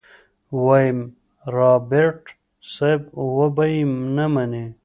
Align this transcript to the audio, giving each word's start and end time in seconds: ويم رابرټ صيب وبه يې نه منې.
ويم 0.65 0.99
رابرټ 1.55 2.21
صيب 2.73 3.01
وبه 3.37 3.65
يې 3.73 3.81
نه 4.15 4.25
منې. 4.33 4.65